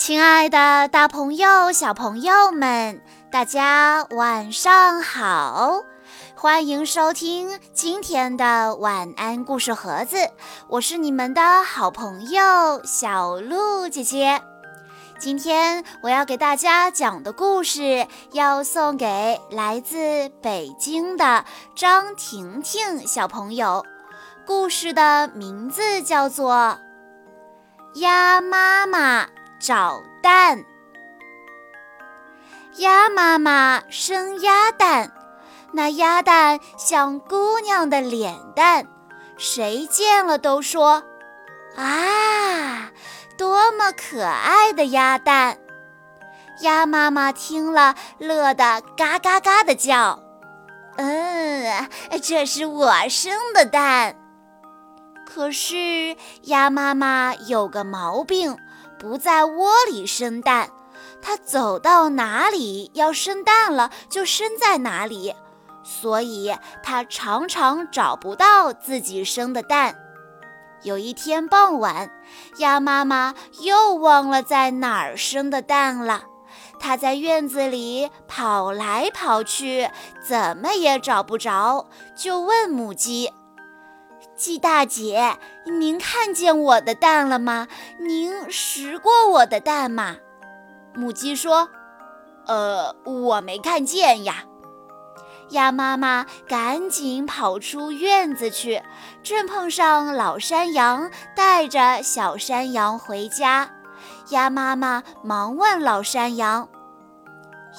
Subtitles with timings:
[0.00, 5.82] 亲爱的，大朋友、小朋友们，大家晚上好！
[6.34, 10.16] 欢迎收听今天的晚安故事盒子，
[10.68, 14.40] 我是你们的好朋友小鹿姐姐。
[15.18, 21.44] 今天我要给大家讲的故事，要送给来自北京的
[21.76, 23.84] 张婷婷小朋友。
[24.46, 26.78] 故事的名字叫做
[28.00, 29.24] 《鸭妈妈》。
[29.60, 30.64] 找蛋，
[32.78, 35.12] 鸭妈妈生鸭蛋，
[35.72, 38.86] 那鸭蛋像姑娘的脸蛋，
[39.36, 41.02] 谁见了都说
[41.76, 42.90] ：“啊，
[43.36, 45.58] 多么可爱的鸭蛋！”
[46.62, 50.22] 鸭妈妈听了，乐得嘎嘎嘎的叫
[50.96, 51.86] ：“嗯，
[52.22, 54.16] 这是我生的蛋。”
[55.28, 58.56] 可是鸭妈妈有个毛病。
[59.00, 60.68] 不在窝里生蛋，
[61.22, 65.34] 它走到哪里要生蛋了就生在哪里，
[65.82, 69.96] 所以它常常找不到自己生的蛋。
[70.82, 72.10] 有一天傍晚，
[72.58, 76.24] 鸭妈妈又忘了在哪儿生的蛋了，
[76.78, 79.88] 它在院子里跑来跑去，
[80.22, 83.32] 怎么也找不着，就问母鸡。
[84.40, 87.68] 鸡大姐，您看见我的蛋了吗？
[87.98, 90.16] 您食过我的蛋吗？
[90.94, 91.68] 母鸡说
[92.48, 94.44] ：“呃，我没看见呀。”
[95.50, 98.82] 鸭妈妈赶紧跑出院子去，
[99.22, 103.70] 正碰上老山羊带着小山羊回家。
[104.30, 106.66] 鸭妈妈忙问老山羊：“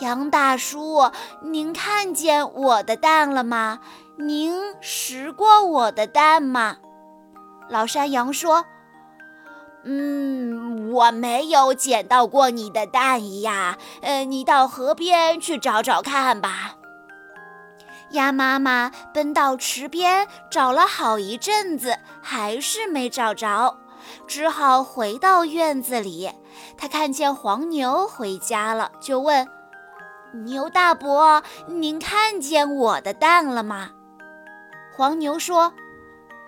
[0.00, 1.10] 羊大叔，
[1.42, 3.78] 您看见我的蛋了吗？”
[4.20, 6.76] 您拾过我的蛋吗？
[7.70, 8.66] 老山羊说
[9.84, 13.78] ：“嗯，我没有捡到过你的蛋呀。
[14.02, 16.76] 呃，你到河边去找找看吧。”
[18.12, 23.78] 鸭妈妈奔到池边找了好一阵子，还是没找着，
[24.26, 26.30] 只好回到院子里。
[26.76, 29.48] 他看见黄牛回家了，就问
[30.44, 33.90] ：“牛大伯，您看见我的蛋了吗？”
[35.00, 35.72] 黄牛说：“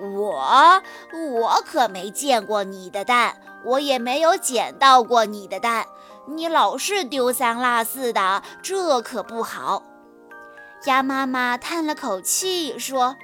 [0.00, 0.82] 我
[1.12, 5.84] 我可没见过你的蛋，我也没有捡到过你的蛋。
[6.26, 9.82] 你老是丢三落四的，这可不好。”
[10.86, 13.16] 鸭妈妈叹了口气说：“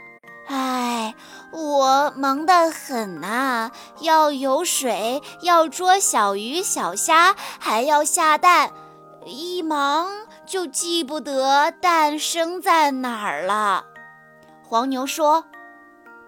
[0.47, 1.15] 唉，
[1.53, 3.71] 我忙得很呐，
[4.01, 8.71] 要有水，要捉小鱼小虾，还要下蛋，
[9.25, 10.07] 一忙
[10.45, 13.87] 就记不得蛋生在哪儿了。”
[14.67, 15.45] 黄牛说：“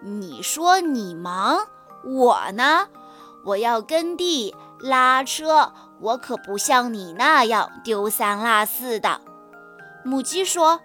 [0.01, 1.67] 你说你忙，
[2.03, 2.87] 我呢？
[3.45, 9.21] 我要耕地、拉车，我可不像你那样丢三落四的。”
[10.05, 10.79] 母鸡说：“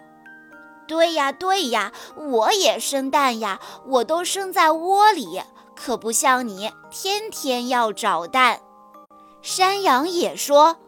[0.89, 5.43] 对呀，对呀，我也生蛋呀，我都生在窝里，
[5.77, 8.61] 可不像你天天要找蛋。”
[9.43, 10.79] 山羊也说：“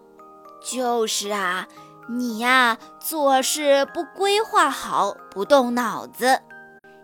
[0.65, 1.69] 就是啊，
[2.09, 6.41] 你呀做事不规划好，不动脑子。”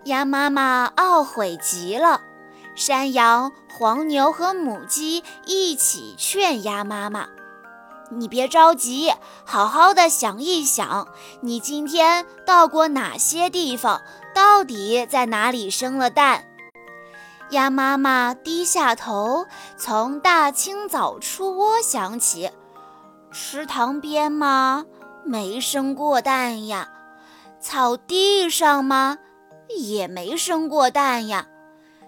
[0.05, 2.23] 鸭妈妈懊悔极了，
[2.75, 7.29] 山羊、黄牛和母鸡一起劝鸭妈妈
[8.11, 9.13] ：“你别着急，
[9.45, 11.07] 好好的想一想，
[11.43, 14.01] 你今天到过哪些地方？
[14.35, 16.45] 到底在哪里生了蛋？”
[17.51, 19.47] 鸭妈妈低下头，
[19.77, 22.51] 从大清早出窝想起：
[23.31, 24.87] 池塘边吗？
[25.25, 26.89] 没生过蛋呀。
[27.61, 29.19] 草地上吗？
[29.79, 31.47] 也没生过蛋呀，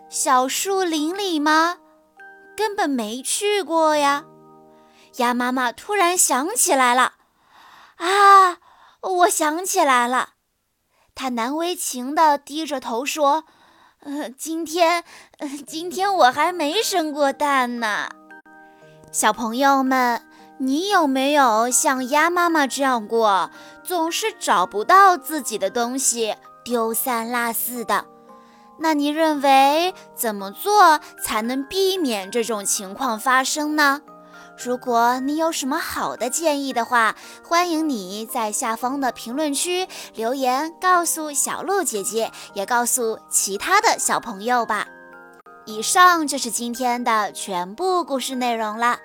[0.08, 1.78] 小树林里吗？
[2.56, 4.24] 根本没去过呀。
[5.16, 7.14] 鸭妈妈突然想起来了，
[7.96, 8.58] 啊，
[9.00, 10.30] 我想起来了。
[11.14, 13.44] 它难为情地低着头说
[14.00, 15.04] ：“呃，今天，
[15.66, 18.08] 今天我还没生过蛋呢。”
[19.12, 20.26] 小朋友们，
[20.58, 23.50] 你有没有像鸭妈妈这样过，
[23.82, 26.34] 总是找不到自己的东西？
[26.64, 28.04] 丢三落四的，
[28.78, 34.00] 那你认为怎么做才能避免这种情况发生呢？
[34.62, 44.86] 如果你有什么好的建议的话，欢迎你在下方的评论区留言告诉小鹿姐姐，也告诉其他的小朋友吧。
[45.64, 48.98] 以上就是今天的全部故事内容了。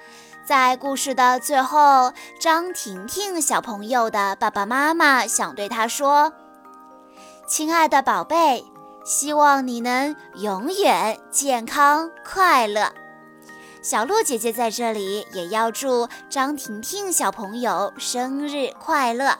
[0.45, 6.33] 在故事的最后，张婷婷小朋友的爸爸妈妈想对她说。
[7.47, 8.65] 亲爱的宝贝，
[9.05, 12.91] 希望你能永远健康快乐。
[13.81, 19.39] 小鹿姐姐在这里也要祝张婷婷小朋友生日快乐。